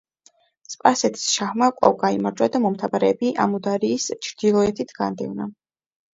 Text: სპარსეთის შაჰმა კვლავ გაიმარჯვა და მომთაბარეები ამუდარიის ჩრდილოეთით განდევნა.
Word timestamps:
სპარსეთის 0.75 1.25
შაჰმა 1.33 1.67
კვლავ 1.81 1.93
გაიმარჯვა 2.05 2.47
და 2.57 2.63
მომთაბარეები 2.65 3.31
ამუდარიის 3.45 4.09
ჩრდილოეთით 4.31 4.97
განდევნა. 5.03 5.49